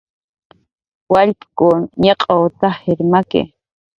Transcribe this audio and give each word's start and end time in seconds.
"Wallpkun 1.11 1.79
ñaq'w 2.03 2.43
t""ajir 2.59 2.99
maki" 3.11 3.41